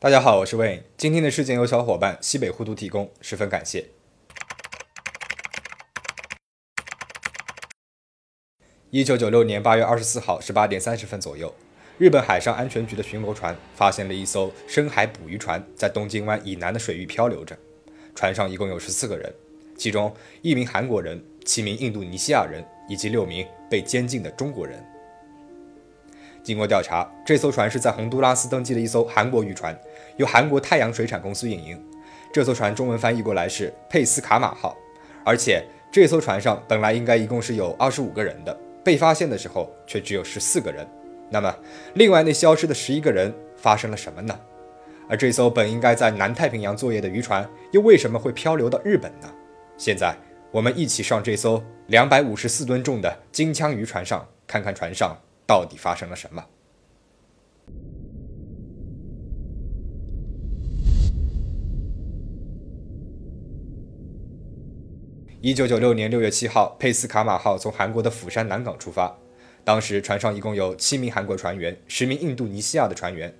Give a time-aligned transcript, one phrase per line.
[0.00, 0.82] 大家好，我是 Wayne。
[0.96, 3.84] 今天的事件由小伙伴西北互读提供，十分感谢。
[8.90, 11.52] 一九九六年八月二十四号十八点三十分左右，
[11.98, 17.58] 日本海上安全局的巡逻船发现了一艘深海捕鱼船在东京湾以南的水域漂流着，
[18.14, 19.34] 船上一共有十四个人，
[19.76, 24.80] 其中一名韩国人、七名印度尼西亚人以及六名被监禁的中国人。
[26.40, 29.78] 经过调查，这艘船是在洪都拉斯登记的一艘韩国渔船，
[30.18, 31.82] 由韩国太阳水产公司运营。
[32.30, 34.76] 这艘船中文翻译过来是佩斯卡马号，
[35.24, 38.54] 而且这艘船上本来应该一共是有二十五个人的。
[38.84, 40.86] 被发现的时候却只有十四个人，
[41.30, 41.54] 那么
[41.94, 44.38] 另外那消失的十一个人发生了什么呢？
[45.08, 49.28] 而这艘本应该在南太平洋作业的渔船又为什么会漂流到日本呢？
[49.76, 50.14] 现在
[50.50, 55.16] 我们一起上这艘两百五十四吨重的金枪鱼船上，看看船上
[55.46, 56.42] 到底发生了什么。
[65.40, 69.16] 一九九六年六月七号，佩斯卡马号从韩国的釜山南港出发。
[69.62, 73.32] 当时船上一共有七名韩国船员，十名印度尼西亚的船员。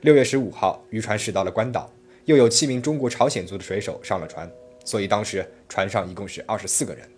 [0.00, 1.88] 六月十五号，渔船驶到了关岛，
[2.24, 4.50] 又有七名中国朝鲜族的水手上了船，
[4.84, 7.08] 所以当时船上一共是二十四个人。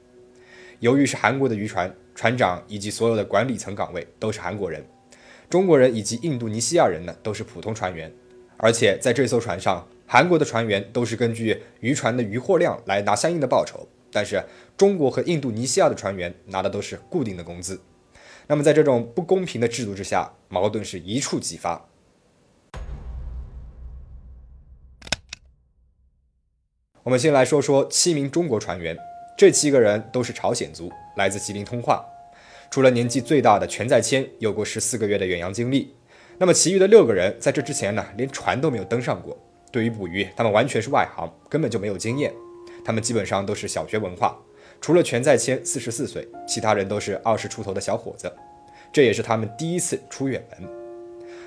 [0.81, 4.85] 由于是韩国的渔船，船长以及所有的管理层岗位都是韩国人，
[5.49, 8.13] 中国人以及印度尼西亚人呢都是普通船员。
[8.59, 13.89] 而且在这艘船上，韩国的船员都是根据渔船的渔获量来拿相应的报酬。
[14.11, 14.43] 但是
[14.77, 17.81] 中国和印度尼西亚的船员拿的都是固定的工资，
[18.47, 21.89] 那么在这种不公平的制度之下，矛盾是一触即发。
[27.05, 28.97] 我们先来说说七名中国船员，
[29.37, 32.05] 这七个人都是朝鲜族，来自吉林通化。
[32.71, 35.95] 除了年纪最大的全在谦有过十四个月的远洋经历，
[36.37, 39.37] 那么其余的六个人在这之前呢，连船都没有登上过。
[39.73, 42.33] 对于捕鱼，他们完全是外行，根本就没有经验。
[42.89, 44.35] 他们基本上都是小学文化，
[44.81, 48.33] 除了全在谦四十四岁，其他人都是二十出头的小伙子。
[48.91, 50.67] 这也是他们第一次出远门。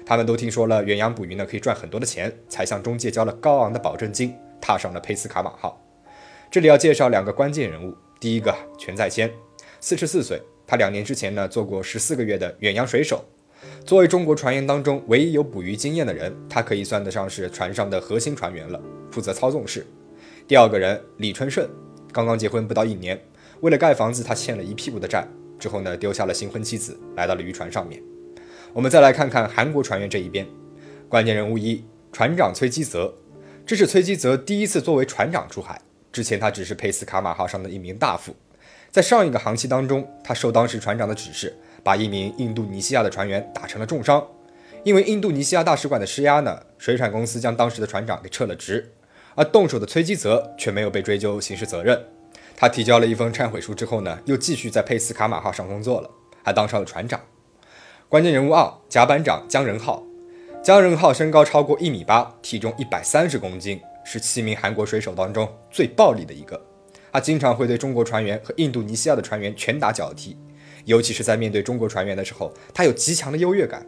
[0.06, 5.82] 他们都听说了远洋捕鱼呢可以赚很多的钱，才向中介交了高昂的保证金，踏上了佩斯卡马号。
[6.52, 9.32] 这里要介绍两个关键人物，第一个全在谦，
[9.80, 13.26] 四十四岁，他两年之前呢做过十四个月的远洋水手。
[13.84, 19.84] 作为中国船员当中唯一有捕鱼经验的人，他可以算得上是船上的核心船员了，负责操纵室。
[20.52, 21.66] 第二个人李春顺，
[22.12, 23.18] 刚刚结婚不到一年，
[23.62, 25.26] 为了盖房子，他欠了一屁股的债。
[25.58, 28.04] 之后呢，丢下了新婚妻子，来到了渔船上面。
[28.74, 30.46] 我们再来看看韩国船员这一边，
[31.08, 33.14] 关键人物一，船长崔基泽。
[33.66, 35.80] 这是崔基泽第一次作为船长出海，
[36.12, 38.36] 之前他只是佩斯卡马号上的一名大副。
[38.90, 44.28] 在上一个航期当中，他受当时船长的指示，把一名印度尼西亚的船员打成了重伤。
[44.84, 48.92] 因为印度尼西亚大使馆的施压呢，水产公司将当时的船长给撤了职。
[49.42, 52.00] 而动手的崔基泽却没有被追究刑事责任，
[52.56, 56.08] 他提交了一封忏悔书之后呢，又继续在佩斯卡马号上工作了，
[56.44, 57.20] 还当上了船长。
[58.08, 60.06] 关键人物二，甲板长姜仁浩。
[60.62, 66.64] 姜仁浩身高超过一米八，体重一百三十公斤，是七名韩国水手当中最暴力的一个。
[67.12, 70.38] 他经常会对中国船员和印度尼西亚的船员拳打脚踢，
[70.86, 73.84] 尤其是在面对中国船员的时候，他有极强的优越感。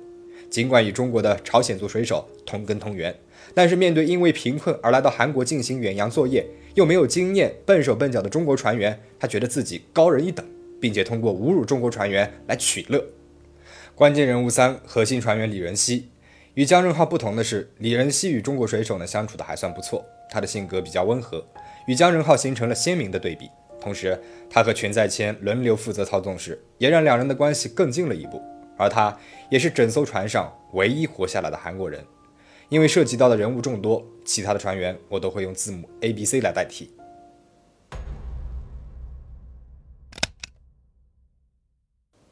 [0.50, 3.16] 尽管与中国的朝鲜族水手同根同源。
[3.54, 10.46] 但是面对因为贫困而来到韩国进行远洋作业又没有经验、笨手笨脚的中国船员，他觉得自己高人一等，
[10.82, 13.04] 并且通过侮辱中国船员来取乐。
[13.96, 16.10] 关键人物三，核心船员李仁熙。
[16.56, 21.46] 与姜仁浩不同的是，李仁熙与中国水手呢相处的还算不错，他的性格比较温和，
[21.88, 23.50] 与姜仁浩形成了鲜明的对比。
[23.80, 24.20] 同时，
[24.50, 28.42] 他和全在谦轮流负责操纵时，也让两人的关系更近了一步。
[28.78, 29.16] 而他
[29.50, 32.04] 也是整艘船上唯一活下来的韩国人。
[32.74, 36.92] 因为涉及到的人物众多，其他的船员我都会用字母 A、B、C 来代替。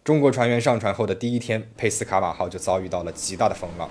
[0.03, 3.88] 中国船员上船后的第一天，佩斯卡瓦号就遭遇到了极大的风浪。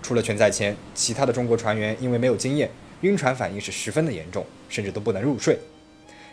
[0.00, 2.70] 除了全在谦，其他的中国船员因为没有经验，
[3.02, 5.58] 晕船反应是十分的严重，甚至都不能入睡。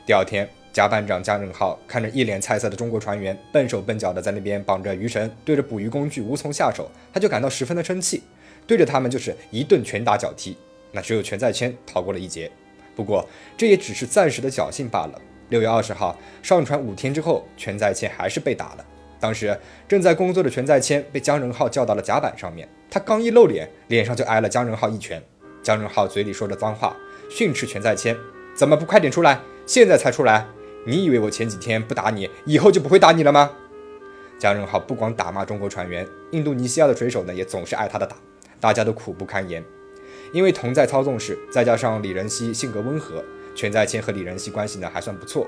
[0.06, 8.24] 第二天，甲板长姜仁浩看着一脸菜色的中国船员笨手笨脚的在那边绑着鱼绳，对着捕鱼工具无从下手，他就感到十分的生气。
[8.68, 10.56] 对着他们就是一顿拳打脚踢，
[10.92, 12.52] 那只有全在谦逃过了一劫。
[12.96, 15.22] 不过这也只是暂时的侥幸罢了。
[15.50, 18.86] 六月二十号上船五天之后，全在谦还是被打了。
[19.20, 25.24] 当时正在工作的全在谦被江仁浩叫到了甲板上面，他刚一露脸，脸上就挨了江仁浩一拳。
[25.64, 26.96] 江仁浩嘴里说着脏话，
[27.30, 28.16] 训斥全在谦
[28.56, 29.40] ：“怎么不快点出来？
[29.66, 30.46] 现在才出来？
[30.86, 33.52] 你以为我前几天不打你，以后就不会打你了吗？”
[34.38, 38.18] 江仁浩不光打骂中国船员，印度尼西亚的水手呢，也总是挨他的打。
[38.60, 39.64] 大家都苦不堪言，
[40.34, 43.24] 因为同在操纵室，再加上李仁熙性格温和，
[43.56, 45.48] 全在谦和李仁熙关系呢还算不错。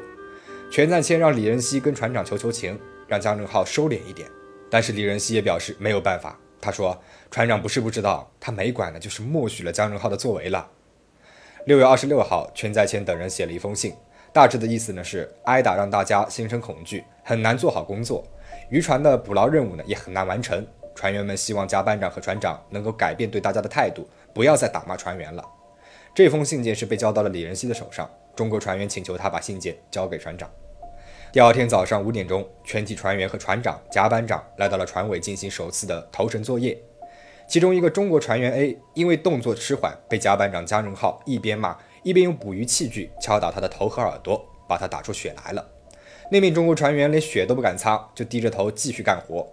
[0.71, 4.29] 全在谦让李仁熙跟船长求求情，让姜正浩收敛一点。
[4.69, 6.39] 但是李仁熙也表示没有办法。
[6.61, 7.01] 他说
[7.31, 10.69] ：“船长不是不知道，他没管呢就是默许了姜正浩的作为了。”
[11.65, 13.93] 六月二十六号，全在谦等人写了一封信，
[14.33, 18.23] 大致的意思呢是挨打让大家心生恐惧，很难做好工作，
[18.69, 20.67] 渔船的捕捞任务呢也很难完成。
[20.99, 25.41] 船员们希望加班长和船长能够改变对大家的态度，不要再打骂船员了。
[26.13, 28.09] 这封信件是被交到了李仁熙的手上。
[28.35, 30.51] 中国船员请求他把信件交给船长。
[31.31, 36.77] 第二天早上五点钟，全体船员和船长、甲班长来到了船尾进行首次的投绳作业。
[37.47, 45.65] 其中一个中国船员 A 因为动作迟缓，被甲班长姜仁浩一边骂一边用捕鱼器具敲打他的头和耳朵，把他打出血来了。
[46.29, 49.47] 那名中国船员连血都不敢擦，就低着头继续干活。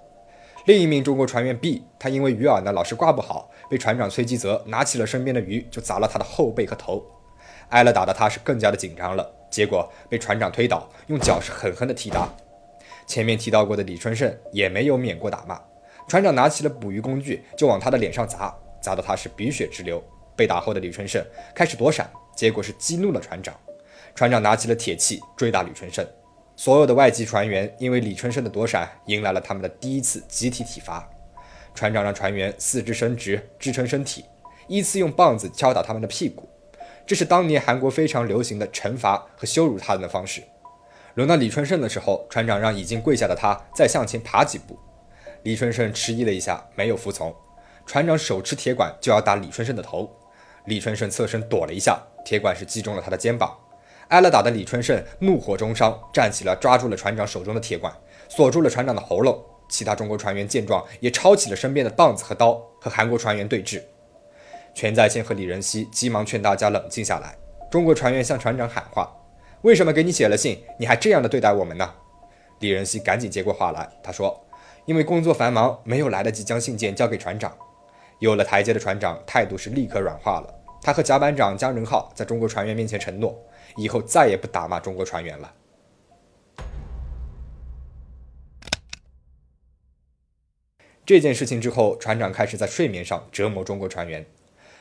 [0.66, 7.06] 另一名中国船员 B，他因为鱼饵呢老是挂不好，被船长崔基泽拿起了身边的鱼就砸了他的后背和头，
[7.68, 12.28] 挨了打的他是更加的紧张了，结果被船长推倒，用脚是狠狠的踢打。
[13.06, 15.56] 前面提到过的李春盛也没有免过打骂，
[16.08, 18.52] 船长拿起了捕鱼工具就往他的脸上砸，
[18.82, 20.02] 砸得他是鼻血直流。
[20.34, 21.24] 被打后的李春盛
[21.54, 23.54] 开始躲闪，结果是激怒了船长，
[24.16, 26.04] 船长拿起了铁器追打李春盛。
[26.58, 31.06] 所有的外籍船员因为李春生的躲闪，迎来了他们的第一次集体体罚。
[31.74, 34.24] 船长让船员四肢伸直支撑身体，
[34.66, 36.48] 依次用棒子敲打他们的屁股，
[37.06, 40.42] 这是当年韩国非常流行的惩罚和羞辱他人的方式。
[41.12, 44.78] 轮到李春盛的时候，船长让已经跪下的他再向前爬几步。
[45.42, 47.34] 李春盛迟疑了一下，没有服从。
[47.84, 50.10] 船长手持铁管就要打李春盛的头，
[50.64, 53.54] 李春盛侧身躲了一下，铁管是击中了他的肩膀。
[54.08, 57.92] 挨了打的李春盛怒火中烧，站起来抓住了船长手中的铁管，
[58.28, 59.44] 锁住了船长的喉咙。
[59.68, 63.82] 其他中国船员见状，也抄起了身边的棒子和刀，和韩国船员对峙。
[64.74, 67.36] 全在先和李仁熙急忙劝大家冷静下来。
[67.68, 69.12] 中国船员向船长喊话
[69.62, 71.94] ：“为什么给你写了信，你还这样的对待我们呢？”
[72.60, 74.46] 李仁熙赶紧接过话来，他说
[74.86, 77.52] ：“因为工作繁忙，没有来得及将信件交给船长。”
[78.20, 80.54] 有了台阶的船长态度是立刻软化了。
[80.80, 83.36] 他和甲板长姜仁浩在中国船员面前承诺。
[83.76, 85.54] 以后再也不打骂中国船员了。
[91.04, 94.26] 这件事情之后，船长开始在睡眠上折磨中国船员。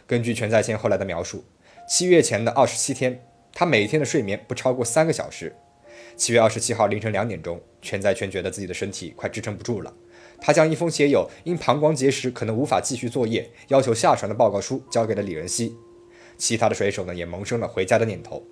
[0.07, 1.45] 根据全在先后来的描述，
[1.87, 5.55] 七月前的二十七天，他每天的睡眠不超过三个小时。
[6.17, 9.93] 七月二十七号凌晨两点钟，全在全觉得自己的身体快支撑不住了，
[10.41, 15.75] 他将一封写有因膀胱结石可能无法继续作业，要求下船的报告书交给了李仁熙。
[16.37, 18.43] 其他的水手呢，也萌生了回家的念头。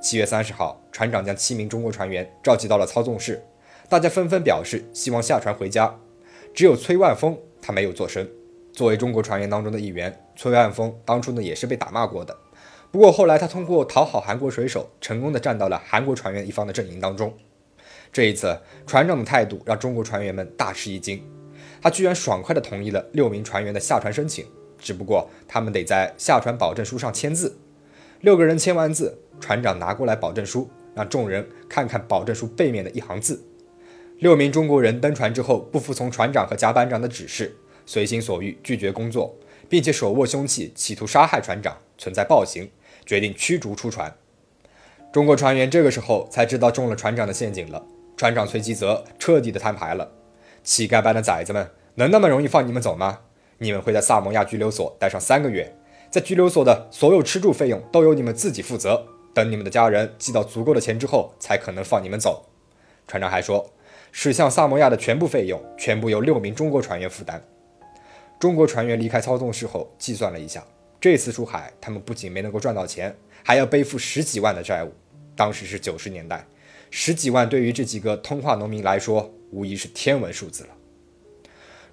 [0.00, 3.42] 七月三十号，船长将七名中国船员召集到了操纵室，
[3.88, 5.94] 大家纷纷表示希望下船回家。
[6.54, 8.28] 只有崔万峰，他没有作声。
[8.72, 12.36] 作为中国船员当中的一员，崔万峰当初呢也是被打骂过的。
[12.92, 17.36] 不过后来他通过讨好韩国水手，成功的站到了韩国船员一方的阵营当中。
[18.12, 18.56] 这一次，
[18.86, 21.22] 船长的态度让中国船员们大吃一惊，
[21.82, 24.46] 他居然爽快的同意了六名船员的下船申请，
[24.78, 27.58] 只不过他们得在下船保证书上签字。
[28.20, 29.18] 六个人签完字。
[29.40, 33.40] 船长拿过来保证书，让众人看看保证书背面的一行字。
[34.18, 37.56] 六名中国人登船之后，不服从船长和甲板长的指示，
[37.86, 39.36] 随心所欲拒绝工作，
[39.68, 42.68] 并且手握凶器，企图杀害船长，存在暴行，
[43.06, 44.12] 决定驱逐出船。
[45.12, 47.86] 中国船员这个时候才知道中了船长的陷阱了。
[48.16, 50.10] 船长崔吉泽彻底的摊牌了
[50.64, 53.20] ：“乞丐般的崽子们，能那么容易放你们走吗？
[53.58, 55.77] 你们会在萨摩亚拘留所待上三个月，
[56.10, 62.46] 在拘留所的所有吃住费用都由你们自己负责。”等你们的家人寄到足够的钱之后，才可能放你们走。
[63.06, 63.70] 船长还说，
[64.10, 67.40] 驶向萨摩亚的全部费用全部由六名中国船员负担。
[68.40, 70.64] 中国船员离开操纵室后，计算了一下，
[71.00, 74.92] 这次出海，他们不仅没能够赚到钱，还要背负十几万的债务。
[75.36, 76.44] 当时是九十年代，
[76.90, 80.70] 十几万对于这几个通化农民来说，无疑是天文数字了。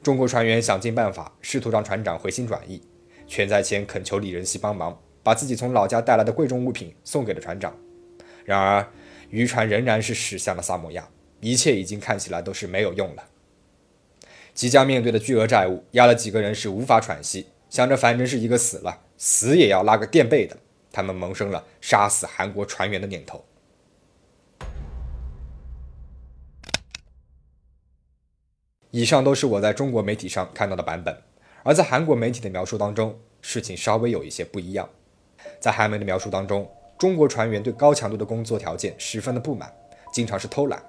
[0.01, 2.81] 中国船员想尽办法，试图让船长回心转意。
[3.27, 4.99] 全在谦恳求李仁熙帮忙。
[5.23, 7.75] 把自己从老家带来的贵重物品送给了船长，
[8.43, 8.87] 然而
[9.31, 11.09] 渔船仍然是驶向了萨摩亚，
[11.41, 13.23] 一切已经看起来都是没有用了。
[14.53, 20.55] 即将面对的巨额债务压了几个人是无法喘息，想着反正是一个死了，死也要拉个垫背的，
[20.91, 23.43] 他们萌生了杀死韩国船员的念头。
[28.91, 31.19] 以上都是我在中国媒体上看到的版本，
[31.67, 34.87] 而在韩国媒体的描述当中，事情稍微有一些不一样。
[35.59, 39.73] 在韩媒的描述当中，中国船员对高强度的工作条件十分的不满，
[40.13, 40.79] 经常是偷懒。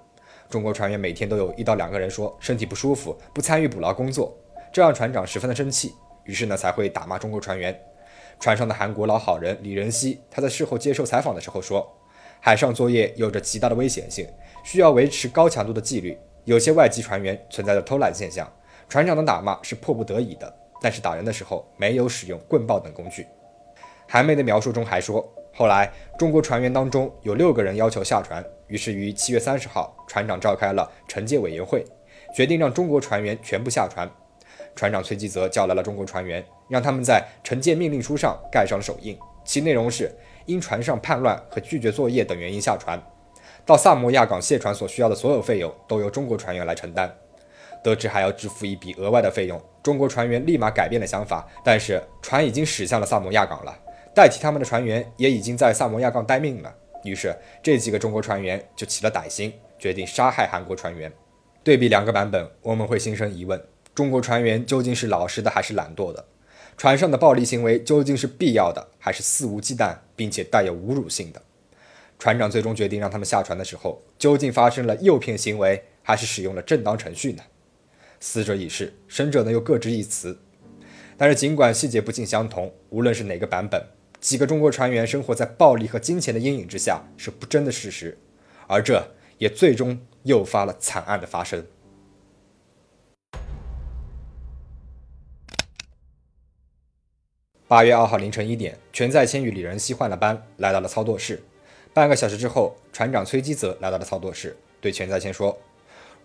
[0.51, 4.37] 中国船员每天都有一到两个人说身体不舒服，不参与捕捞工作，
[4.71, 7.75] 这让船长十分的生气，于是呢才会打骂中国船员。
[8.39, 11.91] 船上的韩国老好人李仁熙，他在事后接受采访的时候说
[12.39, 14.29] ：“海上作业有着极大的危险性，
[14.63, 16.19] 需要维持高强度的纪律。
[16.45, 18.47] 有些外籍船员存在着偷懒现象，
[18.91, 23.27] 船长的打骂是迫不得已的，但是打人的时候没有使用棍棒等工具。”
[24.09, 31.85] 韩梅的描述中还说，后来中国船员当中有六个人要求下船，于是于七月三十号，船长召开了惩戒委员会，
[32.35, 34.09] 决定让中国船员全部下船。
[34.77, 40.15] 船长崔基泽叫来了中国船员，让他们在惩戒命令书上盖上手印，其内容是
[40.45, 43.03] 因船上叛乱和拒绝作业等原因下船，
[43.65, 47.13] 到萨摩亚港卸船所需要的所有费用都由中国船员来承担。
[47.87, 53.73] 得知还要支付一笔额外的费用，中国船员立马改变了想法，但是船已经驶向了萨摩亚港了。
[54.13, 56.75] 代替他们的船员也已经在萨摩亚港待命了，
[57.05, 61.13] 于是这几个中国船员就起了歹心，决定杀害韩国船员。
[61.63, 63.63] 对比两个版本，我们会心生疑问：
[63.95, 66.25] 中国船员究竟是老实的还是懒惰的？
[66.77, 71.41] 船上的暴力行为究竟是必要的还是肆无忌惮并且带有侮辱性的？
[72.19, 77.43] 船长最终决定让他们下船的时候，究竟发生了诱骗行为还是使用了正当程序呢？
[78.21, 80.39] 死者已逝，生者呢又各执一词。
[81.17, 83.83] 但是尽管细节不尽相同，无论是哪个版本。
[84.19, 88.19] 几个中国船员生活在暴力和金钱的阴影之下是不争的事实，
[88.67, 89.07] 而这
[89.39, 91.65] 也最终诱发了惨案的发生。
[97.69, 101.43] 八月二号凌晨一点，全在谦与李仁熙换了班，来到了操作室。
[101.93, 105.57] 半个小时之后，船长崔基泽来到了操作室，对全在谦说：“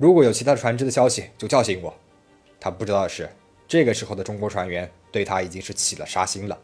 [0.01, 1.93] 如果有其他船只的消息，就叫醒我。”
[2.60, 3.29] 他不知道的是，
[3.67, 6.58] 这个时候的中国船员对他已经是起了杀心了。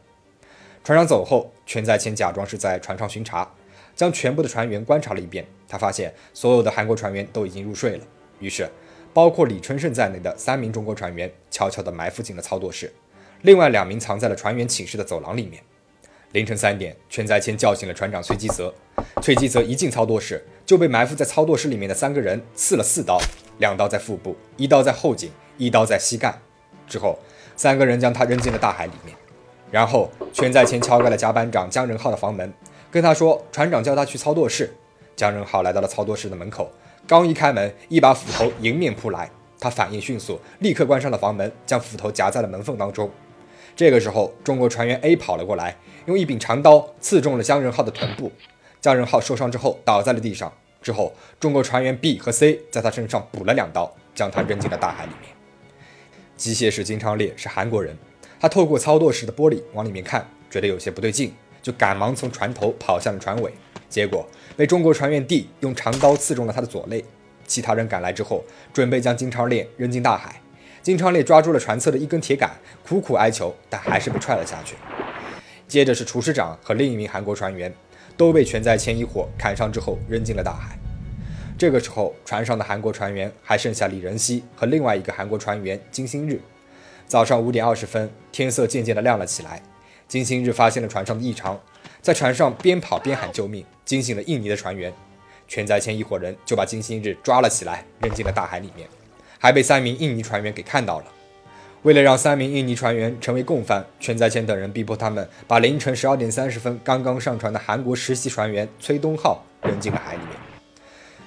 [0.84, 3.48] 船长走后，全在谦假装是在船上巡查，
[3.96, 5.46] 将全部的船员观察了一遍。
[5.68, 8.04] 他发现所有的韩国船员都已经入睡了，
[8.40, 8.68] 于是
[9.14, 12.92] 包括李春胜在内的三名中国船员悄悄地埋伏进了操作室，
[13.44, 15.62] 另外两名藏在了船员寝室的走廊里面。
[16.32, 18.74] 凌晨三点，全在谦叫醒了船长崔基泽。
[19.22, 23.18] 崔基泽一进操作室，就被埋伏在操作室里面的三个人刺了四刀，
[23.60, 26.38] 两刀在腹部，一刀在后颈，一刀在膝盖。
[26.86, 27.18] 之后，
[27.56, 29.16] 三个人将他扔进了大海里面。
[29.72, 32.54] 然后，全在前敲开了甲板长江仁浩的房门，
[32.92, 34.76] 跟他说：“船长叫他去操作室。”
[35.16, 36.70] 姜仁浩来到了操作室的门口，
[37.08, 39.32] 刚一开门，一把斧头迎面扑来。
[39.62, 43.10] 他反应迅速，立刻关上了房门，将斧头夹在了门缝当中。
[43.74, 48.34] 这个时候，中国船员 A 跑了过来，用一柄长刀刺中了姜仁浩的臀部。
[48.88, 50.50] 姜仁浩受伤之后倒在了地上。
[50.82, 55.30] 之后，中国船员 B 和 C 在他身上补了两刀，将他扔进了大海里面。
[56.38, 57.98] 机械师金昌烈是韩国人。
[58.40, 63.52] 他透过操作室的玻璃往里面看，觉得有些不对劲，就赶忙从船头跑向了船尾，
[63.90, 64.26] 结果
[64.56, 67.04] 被中国船员 D 用长刀刺中了他的左肋。
[67.46, 70.42] 其他人赶来之后，准备将金昌烈扔进大海。
[70.82, 72.52] 金昌烈抓住了船侧的一根铁杆，
[72.88, 74.76] 苦苦哀求，但还是被踹了下去。
[75.68, 77.74] 接着是厨师长和另一名韩国船员，
[78.18, 80.78] 都被全在前一伙砍伤之后扔进了大海。
[81.58, 86.42] 这个时候，船上的韩国船员还剩下李仁熙和另外一个韩国船员金星日。
[87.08, 89.62] 早上五点二十分，天色渐渐的亮了起来。
[90.08, 91.60] 金星日发现了船上的异常，
[92.02, 94.94] 在船上边跑边喊救命，惊醒了印尼的船员。
[95.48, 98.88] 全在前一伙人就把金星日抓了起来，扔进了大海里面，
[99.40, 101.06] 还被三名印尼船员给看到了。
[101.84, 110.32] 为了让三名印尼船员成为共犯，全在前等人逼迫他们把凌晨十二点三十分刚刚上船的韩国实习船员崔东浩扔进了海里面。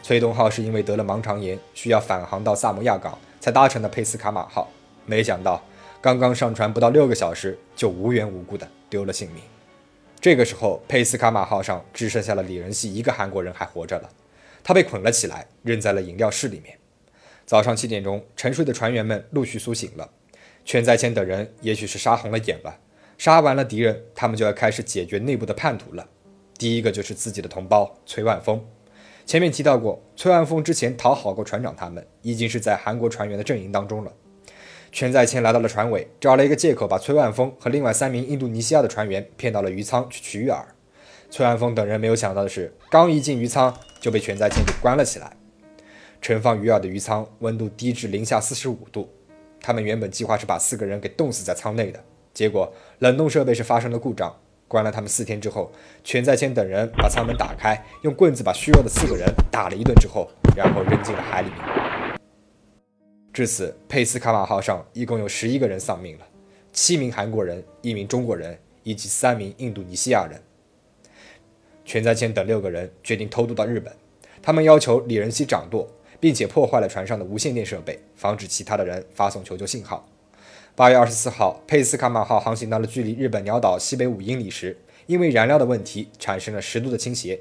[0.03, 4.69] 崔东浩是因为得了盲肠炎，需要返航到萨摩亚港，才搭乘的佩斯卡马号，
[5.07, 5.63] 没想到。
[6.03, 9.43] 刚刚上船不到六个小时，就无缘无故的丢了性命。
[10.21, 14.09] 这个时候，佩斯卡马号上只剩下了李仁熙一个韩国人还活着了，
[14.65, 16.77] 他被捆了起来，扔在了饮料室里面。
[17.47, 20.11] 早上七点钟，沉睡的船员们陆续苏醒了。
[20.71, 22.79] 全在谦等人也许是杀红了眼了，
[23.19, 26.07] 杀完了敌人，他们就要开始解决内部的叛徒了。
[26.57, 28.65] 第一个就是自己的同胞崔万峰。
[29.27, 34.13] 前面提到过，崔万峰之前讨好过船长，他们已经是在韩国船员的阵营当中了。
[34.93, 40.63] 全在前来到了船尾，找了一个借口把崔万峰和另外三名印度尼西亚的船员骗到了鱼舱去取鱼饵。
[41.33, 45.37] 崔万峰等人没有想到的是，刚一进鱼舱就被全在前给关了起来。
[46.21, 49.11] 盛放鱼饵的鱼舱温度低至零下四十五度，
[49.61, 52.03] 他们原本计划是把四个人给冻死在舱内的，
[52.33, 54.35] 结果冷冻设备是发生了故障，
[54.67, 55.71] 关了他们四天之后，
[56.03, 61.59] 全在前等人把舱门打开，用棍子把虚弱的四个人打了一顿之后，然后扔进了海里面。
[63.33, 66.27] 至此，佩斯卡马号上一共有十一个人丧命了，
[66.73, 70.41] 七名韩国人、一名中国人以及三名印度尼西亚人。
[71.85, 73.93] 全在谦等六个人决定偷渡到日本，
[74.43, 75.89] 他们要求李仁熙掌舵，
[76.21, 80.07] 并且破坏了船上的无线电设备，防止其他的人发送求救信号。
[80.77, 87.41] 八月二十四号，佩斯卡马号航行到了距离日本鸟岛西北五英里时，因为燃料的问题产生了十度的倾斜。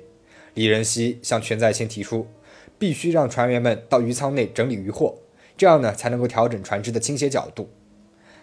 [0.55, 2.27] 李仁熙向全在谦提出，
[2.79, 5.15] 必须让船员们到鱼舱内整理渔货，
[5.55, 7.69] 这样呢才能够调整船只的倾斜角度。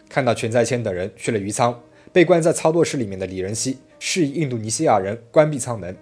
[0.08, 5.96] 看到全在谦等人去了鱼舱，被关在操作室里面的李仁熙示意印度尼西亚人关闭舱门，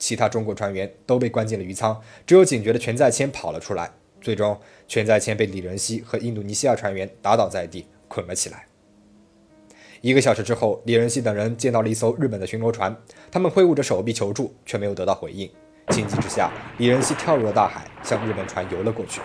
[0.00, 3.92] 其他中国船员都被关进了鱼舱，只有警觉的全在谦跑了出来。
[4.20, 7.86] 最终，全在谦被李仁熙和印度尼西亚船员打倒在地。
[8.12, 8.66] 捆了起来。
[10.00, 12.96] 一个小时之后，李仁熙等人见到了一艘日本的巡逻船，
[13.30, 15.48] 他们挥舞着手臂求助，却没有得到回应。
[15.90, 19.20] 情急之下，李仁熙跳入了大海，向日本船游了过去。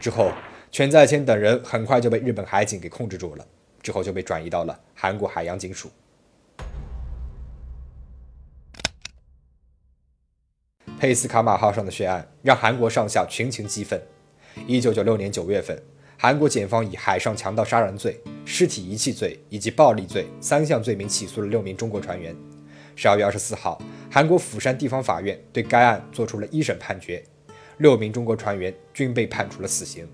[0.00, 0.32] 之后，
[0.72, 3.46] 全在谦等人很快就被日本海警给控制住了，
[3.82, 5.90] 之后就被转移到了韩国海洋警署。
[11.00, 13.98] 佩斯卡马号上的血案让韩国上下群情激愤。
[14.66, 15.82] 一九九六年九月份。
[16.18, 22.36] 韩国检方以海上强盗杀人罪、尸体遗弃罪以及暴力罪三项罪名起诉了六名中国船员。
[22.94, 23.80] 十二月二十四号，
[24.10, 27.24] 韩国釜山地方法院对该案作出了一审判决，
[27.78, 30.06] 六名中国船员均被判处了死刑。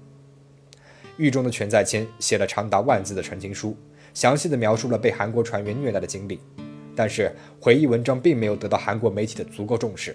[1.16, 3.76] 狱中的全在谦写了长达万字的陈情书，
[4.14, 6.38] 详细的描述了被韩国船员虐待的经历，
[6.94, 10.14] 但是回忆文章并没有得到韩国媒体的足够重视。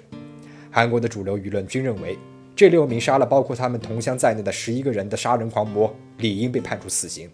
[0.72, 2.18] 韩国的主流舆论均认为。
[2.54, 7.28] 这六名杀了包括他们同乡在内的十一个人的杀人狂魔，理应被判处死刑。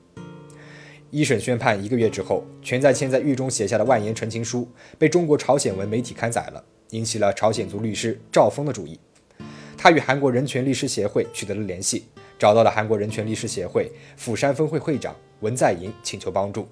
[1.10, 8.98] 一审宣判一个月之后，全在谦在狱中写下的万言陈情书被中国朝鲜文媒体刊载了，引起了朝鲜族律师赵峰的注意。
[9.76, 12.06] 他与韩国人权律师协会取得了联系，
[12.40, 16.68] 找到了韩国人权律师协会釜山分会会长文在寅，请求帮助。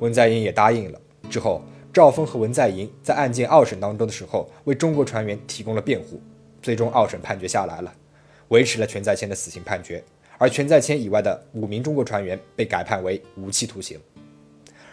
[0.00, 1.00] 文在寅也答应了。
[1.30, 1.62] 之后，
[1.98, 6.22] 赵峰和文在寅在案件二审当中的时候，为中国船员提供了辩护。
[6.62, 7.92] 最终，二审判决下来了，
[8.50, 10.00] 维持了全在谦的死刑判决，
[10.38, 13.98] 而全在谦以外的五名中国船员被改判为无期徒刑。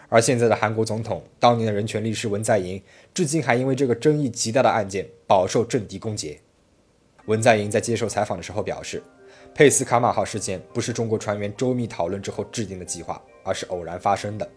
[0.09, 2.81] 而现在的韩国总统，当年的人权律师文在寅，
[3.13, 6.35] 至今还因为这个争议极大的案件饱受政敌攻讦。
[7.27, 9.03] 文在寅在接受采访的时候表示，
[9.53, 14.49] 佩斯卡马号事件不是中国船员周密讨论之后制定的计划，而是偶然发生的。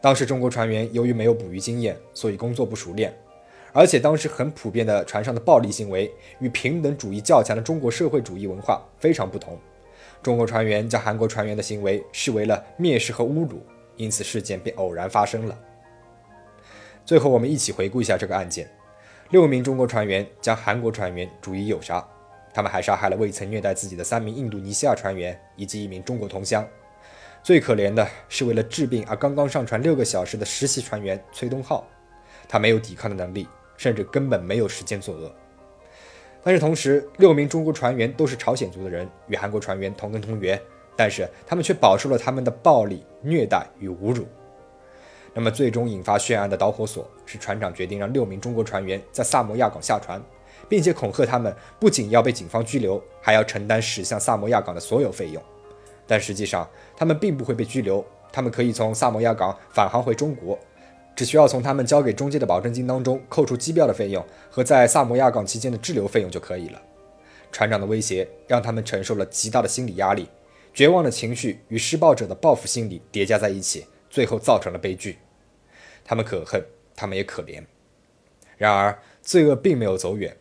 [0.00, 3.14] 当时中国船员由于没有捕鱼经验，所以工作不熟练。
[3.72, 9.56] 而且当时很普遍的船上的暴力行为与平等主义较强的中国社会主义文化非常不同。
[10.22, 13.62] 中国船员将韩国船员的行为视为了蔑视和侮辱，
[13.96, 15.56] 因此事件便偶然发生了。
[17.06, 18.68] 最后，我们一起回顾一下这个案件：
[19.30, 22.06] 六名中国船员将韩国船员逐一诱杀，
[22.52, 26.66] 他们还杀害了未曾虐待自己的三名印度尼西亚船员以及一名中国同乡。
[27.42, 31.86] 最可怜的是为了治病而刚刚上船六个小时的实习船员崔东浩，
[32.48, 33.46] 他没有抵抗的能力。
[33.76, 35.34] 甚至根本没有时间作恶，
[36.42, 40.60] 但是同时，六名中国船员都是朝鲜族的人，与韩国船员同根同源，
[40.94, 44.26] 但是他们却饱受了他们的暴力虐待与侮辱。
[45.32, 50.22] 那么，最终引发血案的导火索是船长决定让六名中国船员在萨摩亚港下船，
[50.68, 55.42] 并且恐吓他们不仅要被警方拘留，还要承担驶向萨摩亚港的所有费用。
[56.06, 56.68] 但实际上，
[57.00, 60.58] 他们并不会被拘留，他们可以从萨摩亚港返航回中国。
[61.16, 66.82] 只需要从他们交给中介的保证金当中扣除机票的费用和在萨摩亚港期间的滞留费用就可以了。
[67.50, 70.28] 船长的威胁让他们承受了极大的心理压力，
[70.74, 75.16] 绝望的情绪与施暴者的报复心理叠加在一起，最后造成了悲剧。
[76.04, 76.62] 他们可恨，
[76.94, 77.64] 他们也可怜。
[78.58, 80.36] 然而，罪恶并没有走远。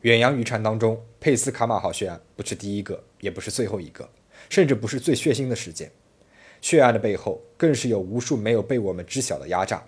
[0.00, 4.08] 远洋渔船当中，佩斯卡马号血案不是第一个，也不是最后一个，
[4.48, 5.90] 甚至不是最血腥的事件。
[6.60, 9.84] 血案的背后，更是有无数没有被我们知晓的压榨。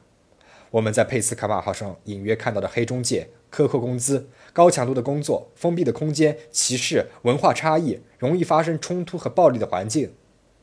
[0.70, 10.12] 我们在佩斯卡马号上隐约看到的黑中介、苛刻工资、高强度的工作、封闭的空间、歧视、文化差异、容易发生冲突和暴力的环境，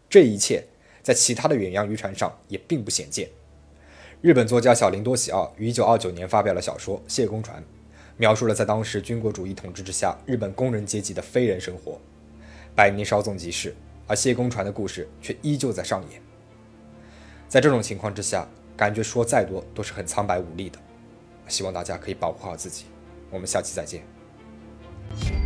[0.09, 0.63] 这一切
[1.03, 3.29] 在其他的远洋渔船上也并不鲜见。
[4.21, 7.61] 日本作家小林多喜奥于1929年发表了小说《谢公船》，
[8.15, 11.99] 描述了在当时军国主义统治之下日本工人阶级的非人生活。
[12.73, 13.75] 百年稍纵即逝，
[14.07, 16.21] 而谢公船的故事却依旧在上演。
[17.47, 20.79] 在这种情况之下感觉说再多都是很苍白无力的。
[21.47, 22.85] 希望大家可以保护好自己。
[23.29, 25.37] 我们下期再见。